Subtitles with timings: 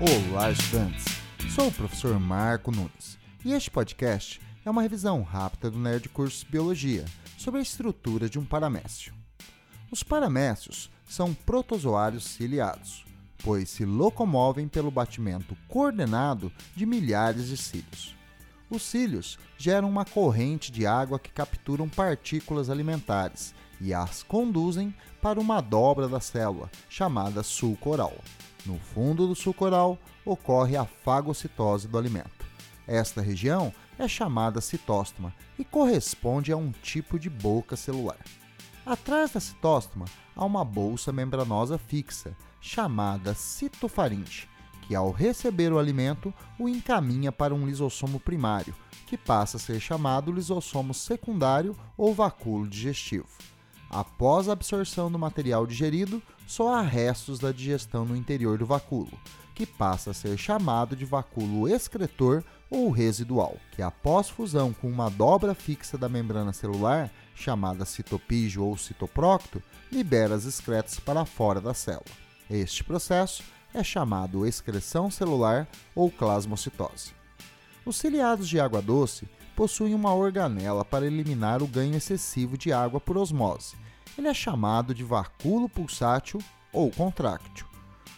[0.00, 1.06] Olá, estudantes!
[1.52, 6.46] Sou o professor Marco Nunes e este podcast é uma revisão rápida do Nerd Curso
[6.48, 7.04] Biologia
[7.36, 9.12] sobre a estrutura de um paramécio.
[9.90, 13.04] Os paramécios são protozoários ciliados,
[13.42, 18.14] pois se locomovem pelo batimento coordenado de milhares de cílios.
[18.70, 25.40] Os cílios geram uma corrente de água que capturam partículas alimentares e as conduzem para
[25.40, 28.14] uma dobra da célula, chamada sulco oral.
[28.68, 32.46] No fundo do sulco oral ocorre a fagocitose do alimento.
[32.86, 38.18] Esta região é chamada citóstoma e corresponde a um tipo de boca celular.
[38.84, 40.04] Atrás da citóstoma
[40.36, 44.46] há uma bolsa membranosa fixa, chamada citofaringe,
[44.82, 48.74] que ao receber o alimento o encaminha para um lisossomo primário,
[49.06, 53.28] que passa a ser chamado lisossomo secundário ou vacúolo digestivo.
[53.90, 59.18] Após a absorção do material digerido, só há restos da digestão no interior do vacúolo,
[59.54, 65.10] que passa a ser chamado de vacúolo excretor ou residual, que após fusão com uma
[65.10, 71.72] dobra fixa da membrana celular, chamada citopígio ou citoprócto, libera as excretas para fora da
[71.72, 72.04] célula.
[72.50, 73.42] Este processo
[73.72, 77.12] é chamado excreção celular ou plasmocitose.
[77.86, 79.26] Os ciliados de água doce
[79.58, 83.74] possuem uma organela para eliminar o ganho excessivo de água por osmose.
[84.16, 86.40] Ele é chamado de vacúolo pulsátil
[86.72, 87.66] ou contráctil.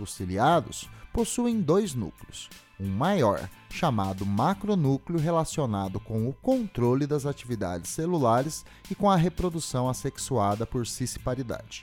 [0.00, 2.48] Os ciliados possuem dois núcleos,
[2.80, 9.90] um maior, chamado macronúcleo, relacionado com o controle das atividades celulares e com a reprodução
[9.90, 11.82] assexuada por cisparidade,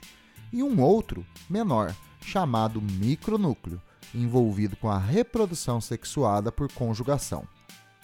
[0.52, 3.80] e um outro, menor, chamado micronúcleo,
[4.12, 7.46] envolvido com a reprodução sexuada por conjugação.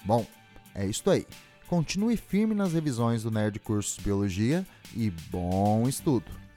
[0.05, 0.25] Bom,
[0.75, 1.27] é isto aí.
[1.67, 6.50] Continue firme nas revisões do Nerd Cursos Biologia e bom estudo!